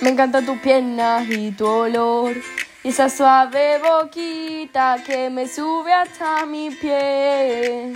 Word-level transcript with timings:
Me 0.00 0.10
encantan 0.10 0.46
tus 0.46 0.58
piernas 0.58 1.28
y 1.28 1.50
tu 1.50 1.66
olor. 1.66 2.36
Y 2.84 2.88
esa 2.90 3.10
suave 3.10 3.80
boquita 3.80 4.98
que 5.04 5.28
me 5.28 5.48
sube 5.48 5.92
hasta 5.92 6.46
mi 6.46 6.70
pie. 6.70 7.88
Eh, 7.90 7.94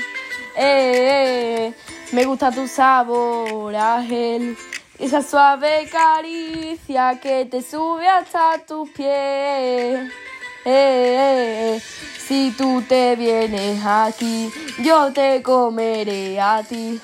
eh, 0.57 1.73
me 2.11 2.25
gusta 2.25 2.51
tu 2.51 2.67
sabor, 2.67 3.75
Ángel. 3.77 4.57
Esa 4.99 5.23
suave 5.23 5.89
caricia 5.91 7.21
que 7.21 7.45
te 7.45 7.63
sube 7.63 8.09
hasta 8.09 8.59
tus 8.67 8.91
pies. 8.91 10.13
Eh, 10.65 11.81
si 12.19 12.53
tú 12.59 12.83
te 12.89 13.15
vienes 13.15 13.81
aquí, 13.85 14.51
yo 14.83 15.13
te 15.13 15.41
comeré 15.41 16.41
a 16.41 16.63
ti. 16.69 17.01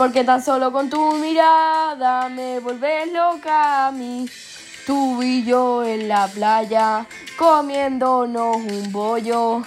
Porque 0.00 0.24
tan 0.24 0.42
solo 0.42 0.72
con 0.72 0.88
tu 0.88 1.12
mirada 1.16 2.30
me 2.30 2.58
vuelves 2.58 3.12
loca 3.12 3.88
a 3.88 3.92
mí. 3.92 4.26
Tú 4.86 5.22
y 5.22 5.44
yo 5.44 5.84
en 5.84 6.08
la 6.08 6.26
playa 6.26 7.04
comiéndonos 7.36 8.56
un 8.56 8.90
bollo, 8.92 9.62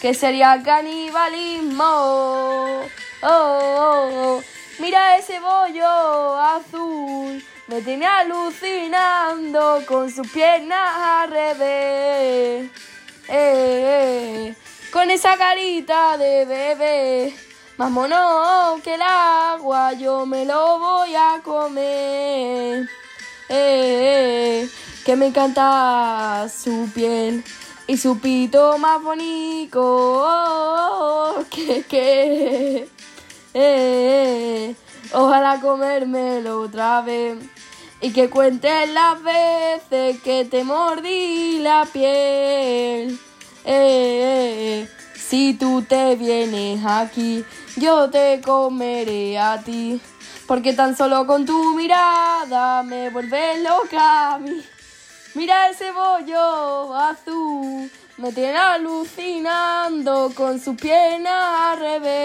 que 0.00 0.12
sería 0.12 0.60
canibalismo. 0.60 1.84
Oh, 1.84 2.80
oh, 3.22 4.10
oh. 4.10 4.40
Mira 4.80 5.18
ese 5.18 5.38
bollo 5.38 6.36
azul, 6.36 7.40
me 7.68 7.80
tiene 7.82 8.06
alucinando 8.06 9.84
con 9.86 10.10
sus 10.10 10.28
piernas 10.32 10.96
al 10.96 11.30
revés. 11.30 12.70
Eh, 13.28 14.50
eh, 14.50 14.54
con 14.92 15.12
esa 15.12 15.36
carita 15.36 16.18
de 16.18 16.44
bebé, 16.44 17.36
más 17.76 17.90
mono 17.90 18.80
que 18.82 18.94
el 18.94 19.02
yo 19.98 20.26
me 20.26 20.44
lo 20.44 20.78
voy 20.78 21.14
a 21.14 21.40
comer. 21.42 22.88
Eh, 23.48 24.68
que 25.04 25.16
me 25.16 25.26
encanta 25.26 26.48
su 26.48 26.88
piel 26.94 27.44
y 27.86 27.96
su 27.96 28.18
pito 28.18 28.78
más 28.78 29.02
bonito. 29.02 29.80
Oh, 29.82 31.44
que, 31.50 31.84
que, 31.84 32.88
eh, 33.54 34.74
ojalá 35.12 35.60
comérmelo 35.60 36.62
otra 36.62 37.02
vez 37.02 37.38
y 38.00 38.12
que 38.12 38.28
cuentes 38.28 38.90
las 38.90 39.22
veces 39.22 40.20
que 40.22 40.44
te 40.44 40.64
mordí 40.64 41.60
la 41.60 41.86
piel. 41.92 43.18
Eh, 43.64 44.35
si 45.28 45.54
tú 45.54 45.82
te 45.82 46.14
vienes 46.14 46.84
aquí, 46.84 47.44
yo 47.76 48.08
te 48.10 48.40
comeré 48.44 49.38
a 49.38 49.60
ti. 49.60 50.00
Porque 50.46 50.72
tan 50.72 50.96
solo 50.96 51.26
con 51.26 51.44
tu 51.44 51.74
mirada 51.74 52.84
me 52.84 53.10
vuelves 53.10 53.60
loca 53.62 54.34
a 54.34 54.38
mí. 54.38 54.62
Mira 55.34 55.68
ese 55.68 55.90
bollo 55.90 56.94
azul, 56.94 57.90
me 58.16 58.32
tiene 58.32 58.56
alucinando 58.56 60.32
con 60.34 60.60
su 60.60 60.76
pierna 60.76 61.72
al 61.72 61.80
revés. 61.80 62.15